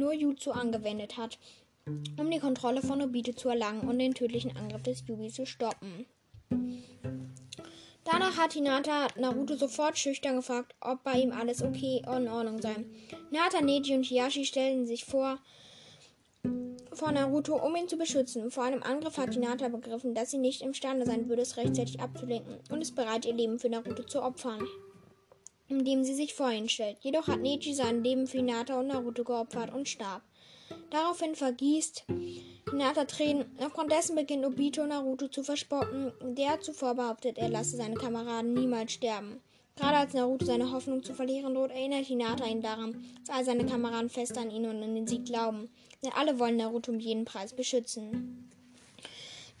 no, 0.00 0.12
Jutsu 0.12 0.50
angewendet 0.50 1.18
hat, 1.18 1.38
um 2.18 2.30
die 2.30 2.38
Kontrolle 2.38 2.80
von 2.80 3.02
Obito 3.02 3.34
zu 3.34 3.50
erlangen 3.50 3.86
und 3.86 3.98
den 3.98 4.14
tödlichen 4.14 4.56
Angriff 4.56 4.82
des 4.82 5.06
Yubi 5.06 5.28
zu 5.28 5.44
stoppen. 5.44 6.06
Danach 8.04 8.38
hat 8.38 8.54
Hinata 8.54 9.08
Naruto 9.16 9.56
sofort 9.56 9.98
schüchtern 9.98 10.36
gefragt, 10.36 10.74
ob 10.80 11.04
bei 11.04 11.20
ihm 11.20 11.32
alles 11.32 11.62
okay 11.62 12.02
und 12.06 12.22
in 12.22 12.28
Ordnung 12.28 12.62
sei. 12.62 12.76
Hinata, 13.30 13.60
Neji 13.60 13.94
und 13.94 14.04
Hiyashi 14.04 14.46
stellen 14.46 14.86
sich 14.86 15.04
vor, 15.04 15.38
vor 16.94 17.12
Naruto, 17.12 17.56
um 17.56 17.76
ihn 17.76 17.88
zu 17.88 17.96
beschützen. 17.96 18.50
Vor 18.50 18.64
einem 18.64 18.82
Angriff 18.82 19.18
hat 19.18 19.34
Hinata 19.34 19.68
begriffen, 19.68 20.14
dass 20.14 20.30
sie 20.30 20.38
nicht 20.38 20.62
imstande 20.62 21.06
sein 21.06 21.28
würde, 21.28 21.42
es 21.42 21.56
rechtzeitig 21.56 22.00
abzulenken 22.00 22.58
und 22.70 22.80
ist 22.80 22.94
bereit, 22.94 23.24
ihr 23.26 23.34
Leben 23.34 23.58
für 23.58 23.68
Naruto 23.68 24.02
zu 24.02 24.22
opfern, 24.22 24.66
indem 25.68 26.04
sie 26.04 26.14
sich 26.14 26.34
vor 26.34 26.50
ihn 26.50 26.68
stellt. 26.68 26.98
Jedoch 27.00 27.28
hat 27.28 27.40
Neji 27.40 27.74
sein 27.74 28.02
Leben 28.02 28.26
für 28.26 28.38
Hinata 28.38 28.78
und 28.78 28.88
Naruto 28.88 29.24
geopfert 29.24 29.72
und 29.74 29.88
starb. 29.88 30.22
Daraufhin 30.90 31.34
vergießt 31.34 32.04
Hinata 32.70 33.04
Tränen. 33.04 33.46
Aufgrund 33.60 33.92
dessen 33.92 34.16
beginnt 34.16 34.46
Obito 34.46 34.86
Naruto 34.86 35.28
zu 35.28 35.42
verspotten, 35.42 36.12
der 36.22 36.60
zuvor 36.60 36.94
behauptet, 36.94 37.38
er 37.38 37.48
lasse 37.48 37.76
seine 37.76 37.94
Kameraden 37.94 38.54
niemals 38.54 38.92
sterben. 38.92 39.40
Gerade 39.76 39.96
als 39.96 40.14
Naruto 40.14 40.44
seine 40.44 40.70
Hoffnung 40.70 41.02
zu 41.02 41.14
verlieren 41.14 41.54
droht, 41.54 41.72
erinnert 41.72 42.06
Hinata 42.06 42.46
ihn 42.46 42.62
daran, 42.62 43.04
dass 43.26 43.36
all 43.36 43.44
seine 43.44 43.66
Kameraden 43.66 44.08
fest 44.08 44.38
an 44.38 44.50
ihn 44.50 44.66
und 44.66 44.82
an 44.82 44.94
den 44.94 45.08
Sieg 45.08 45.24
glauben. 45.24 45.68
Denn 46.02 46.12
alle 46.12 46.38
wollen 46.38 46.56
Naruto 46.56 46.92
um 46.92 47.00
jeden 47.00 47.24
Preis 47.24 47.52
beschützen. 47.52 48.50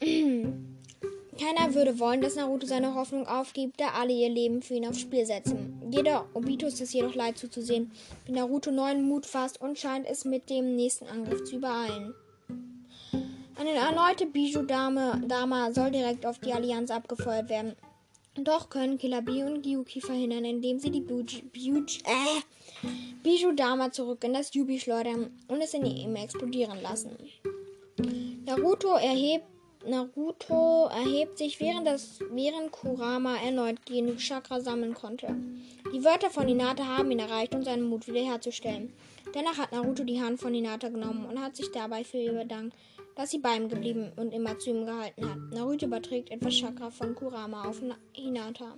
Keiner 0.00 1.74
würde 1.74 1.98
wollen, 1.98 2.20
dass 2.20 2.36
Naruto 2.36 2.64
seine 2.64 2.94
Hoffnung 2.94 3.26
aufgibt, 3.26 3.80
da 3.80 3.88
alle 4.00 4.12
ihr 4.12 4.28
Leben 4.28 4.62
für 4.62 4.74
ihn 4.74 4.86
aufs 4.86 5.00
Spiel 5.00 5.26
setzen. 5.26 5.82
Jeder 5.90 6.26
Obito 6.34 6.66
ist 6.66 6.80
es 6.80 6.92
jedoch 6.92 7.16
leid 7.16 7.36
zuzusehen, 7.36 7.90
wie 8.24 8.32
Naruto 8.32 8.70
neuen 8.70 9.02
Mut 9.08 9.26
fasst 9.26 9.60
und 9.60 9.78
scheint 9.78 10.06
es 10.06 10.24
mit 10.24 10.48
dem 10.48 10.76
nächsten 10.76 11.06
Angriff 11.08 11.42
zu 11.42 11.56
übereilen. 11.56 12.14
Eine 13.56 13.70
erneute 13.70 14.26
Bijou-Dama 14.26 15.72
soll 15.72 15.90
direkt 15.90 16.24
auf 16.24 16.38
die 16.38 16.52
Allianz 16.52 16.92
abgefeuert 16.92 17.48
werden. 17.48 17.74
Doch 18.36 18.68
können 18.68 18.98
Killer 18.98 19.22
B 19.22 19.44
und 19.44 19.62
Gyuki 19.62 20.00
verhindern, 20.00 20.44
indem 20.44 20.80
sie 20.80 20.90
die 20.90 21.04
äh, 21.04 22.40
Bijou-Dama 23.22 23.92
zurück 23.92 24.24
in 24.24 24.32
das 24.32 24.52
Yubi 24.52 24.80
schleudern 24.80 25.30
und 25.46 25.60
es 25.60 25.72
in 25.74 25.86
ihm 25.86 26.16
explodieren 26.16 26.82
lassen. 26.82 27.16
Naruto 28.44 28.96
erhebt, 28.96 29.46
Naruto 29.86 30.86
erhebt 30.86 31.38
sich, 31.38 31.60
während, 31.60 31.86
das, 31.86 32.18
während 32.30 32.72
Kurama 32.72 33.36
erneut 33.36 33.86
genug 33.86 34.18
Chakra 34.18 34.60
sammeln 34.60 34.94
konnte. 34.94 35.36
Die 35.94 36.04
Wörter 36.04 36.30
von 36.30 36.48
Hinata 36.48 36.84
haben 36.84 37.10
ihn 37.12 37.20
erreicht, 37.20 37.54
um 37.54 37.62
seinen 37.62 37.88
Mut 37.88 38.08
wiederherzustellen. 38.08 38.92
Dennoch 39.34 39.58
hat 39.58 39.72
Naruto 39.72 40.02
die 40.02 40.20
Hand 40.20 40.40
von 40.40 40.52
Hinata 40.52 40.88
genommen 40.88 41.24
und 41.26 41.40
hat 41.40 41.54
sich 41.54 41.70
dabei 41.70 42.02
für 42.02 42.18
ihr 42.18 42.32
bedankt, 42.32 42.76
dass 43.14 43.30
sie 43.30 43.38
bei 43.38 43.56
ihm 43.56 43.68
geblieben 43.68 44.12
und 44.16 44.32
immer 44.32 44.58
zu 44.58 44.70
ihm 44.70 44.86
gehalten 44.86 45.28
hat. 45.28 45.38
Naruto 45.52 45.86
überträgt 45.86 46.30
etwas 46.30 46.54
Chakra 46.54 46.90
von 46.90 47.14
Kurama 47.14 47.68
auf 47.68 47.80
Hinata. 48.12 48.74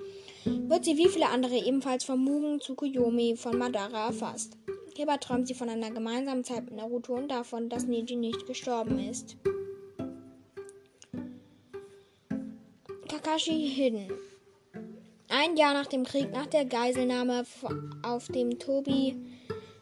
wird 0.45 0.85
sie 0.85 0.97
wie 0.97 1.09
viele 1.09 1.29
andere 1.29 1.57
ebenfalls 1.57 2.05
vom 2.05 2.23
Mugen 2.23 2.61
Tsukuyomi 2.61 3.37
von 3.37 3.59
Madara 3.59 4.07
erfasst. 4.07 4.57
Hierbei 4.97 5.17
träumt 5.17 5.49
sie 5.49 5.55
von 5.55 5.69
einer 5.69 5.91
gemeinsamen 5.91 6.45
Zeit 6.45 6.65
mit 6.67 6.77
Naruto 6.77 7.15
und 7.15 7.29
davon, 7.29 7.69
dass 7.69 7.87
Neji 7.87 8.15
nicht 8.15 8.47
gestorben 8.47 9.01
ist. 9.01 9.37
Kakashi 13.09 13.69
Hidden 13.69 14.13
ein 15.29 15.57
Jahr 15.57 15.75
nach 15.75 15.87
dem 15.87 16.05
Krieg, 16.05 16.33
nach 16.33 16.47
der 16.47 16.65
Geiselnahme 16.65 17.45
auf 18.03 18.29
dem 18.29 18.59
Tobi 18.59 19.17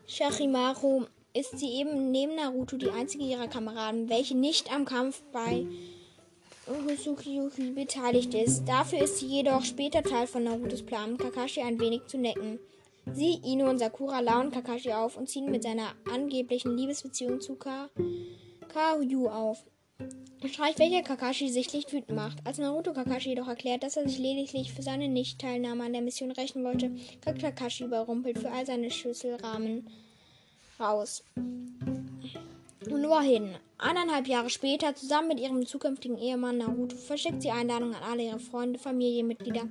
Shachimaru, 0.07 1.07
ist 1.35 1.59
sie 1.59 1.71
eben 1.81 2.11
neben 2.11 2.35
Naruto 2.35 2.77
die 2.77 2.91
einzige 2.91 3.25
ihrer 3.25 3.49
Kameraden, 3.49 4.09
welche 4.09 4.37
nicht 4.37 4.73
am 4.73 4.85
Kampf 4.85 5.23
bei 5.33 5.67
Usuki 6.67 7.41
beteiligt 7.75 8.35
ist. 8.35 8.65
Dafür 8.67 9.01
ist 9.01 9.19
sie 9.19 9.27
jedoch 9.27 9.65
später 9.65 10.03
Teil 10.03 10.27
von 10.27 10.45
Narutos 10.45 10.83
Plan, 10.83 11.17
Kakashi 11.17 11.61
ein 11.61 11.81
wenig 11.81 12.07
zu 12.07 12.19
necken. 12.19 12.59
Sie, 13.13 13.41
Ino 13.45 13.69
und 13.69 13.79
Sakura 13.79 14.21
lauern 14.21 14.53
Kakashi 14.53 14.93
auf 14.93 15.17
und 15.17 15.29
ziehen 15.29 15.51
mit 15.51 15.65
seiner 15.65 15.95
angeblichen 16.13 16.77
Liebesbeziehung 16.77 17.41
zu 17.41 17.57
Ka 17.57 17.91
Kaoyu 18.73 19.29
auf. 19.29 19.65
Streich, 20.49 20.79
welcher 20.79 21.03
Kakashi 21.03 21.49
sichtlich 21.49 21.91
wütend 21.93 22.17
macht. 22.17 22.39
Als 22.45 22.59
Naruto 22.59 22.93
Kakashi 22.93 23.31
jedoch 23.31 23.49
erklärt, 23.49 23.83
dass 23.83 23.97
er 23.97 24.09
sich 24.09 24.19
lediglich 24.19 24.73
für 24.73 24.83
seine 24.83 25.09
Nicht-Teilnahme 25.09 25.85
an 25.85 25.93
der 25.93 26.03
Mission 26.03 26.31
rächen 26.31 26.63
wollte, 26.65 26.91
kriegt 27.23 27.41
Kakashi 27.41 27.85
überrumpelt 27.85 28.39
für 28.39 28.51
all 28.51 28.67
seine 28.67 28.91
Schlüsselrahmen 28.91 29.87
raus. 30.79 31.25
Und 31.37 33.01
nur 33.01 33.23
hin. 33.23 33.55
Eineinhalb 33.79 34.29
Jahre 34.29 34.51
später, 34.51 34.95
zusammen 34.95 35.29
mit 35.29 35.41
ihrem 35.41 35.65
zukünftigen 35.65 36.19
Ehemann 36.19 36.59
Naruto, 36.59 36.97
verschickt 36.97 37.41
sie 37.41 37.51
Einladungen 37.51 37.95
an 37.95 38.03
alle 38.03 38.25
ihre 38.25 38.41
Freunde, 38.41 38.79
Familienmitglieder 38.79 39.69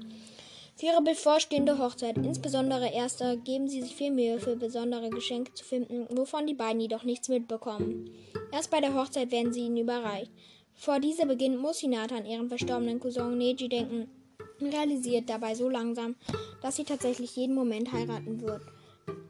für 0.81 0.87
ihre 0.87 1.01
bevorstehende 1.03 1.77
Hochzeit. 1.77 2.17
Insbesondere 2.17 2.91
erster 2.91 3.37
geben 3.37 3.67
sie 3.67 3.83
sich 3.83 3.95
viel 3.95 4.09
Mühe, 4.09 4.39
für 4.39 4.55
besondere 4.55 5.11
Geschenke 5.11 5.53
zu 5.53 5.63
finden, 5.63 6.07
wovon 6.09 6.47
die 6.47 6.55
beiden 6.55 6.81
jedoch 6.81 7.03
nichts 7.03 7.29
mitbekommen. 7.29 8.09
Erst 8.51 8.71
bei 8.71 8.81
der 8.81 8.95
Hochzeit 8.95 9.31
werden 9.31 9.53
sie 9.53 9.61
ihnen 9.61 9.77
überreicht. 9.77 10.31
Bevor 10.73 10.99
diese 10.99 11.27
beginnt, 11.27 11.61
muss 11.61 11.77
Hinata 11.77 12.15
an 12.15 12.25
ihren 12.25 12.49
verstorbenen 12.49 12.99
Cousin 12.99 13.37
Neji 13.37 13.69
denken. 13.69 14.09
und 14.59 14.73
realisiert 14.73 15.29
dabei 15.29 15.53
so 15.53 15.69
langsam, 15.69 16.15
dass 16.63 16.77
sie 16.77 16.83
tatsächlich 16.83 17.35
jeden 17.35 17.53
Moment 17.53 17.91
heiraten 17.91 18.41
wird. 18.41 18.63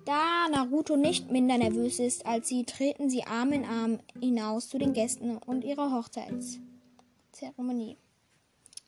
Da 0.06 0.48
Naruto 0.50 0.96
nicht 0.96 1.32
minder 1.32 1.58
nervös 1.58 2.00
ist 2.00 2.26
als 2.26 2.48
sie, 2.48 2.64
treten 2.64 3.10
sie 3.10 3.26
Arm 3.26 3.52
in 3.52 3.66
Arm 3.66 4.00
hinaus 4.22 4.70
zu 4.70 4.78
den 4.78 4.94
Gästen 4.94 5.36
und 5.36 5.66
ihrer 5.66 5.92
Hochzeitszeremonie. 5.92 7.98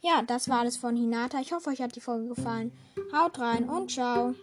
Ja, 0.05 0.21
das 0.21 0.49
war 0.49 0.59
alles 0.59 0.75
von 0.75 0.97
Hinata. 0.97 1.39
Ich 1.39 1.53
hoffe, 1.53 1.69
euch 1.69 1.81
hat 1.81 1.95
die 1.95 2.01
Folge 2.01 2.27
gefallen. 2.27 2.73
Haut 3.13 3.39
rein 3.39 3.69
und 3.69 3.89
ciao. 3.89 4.35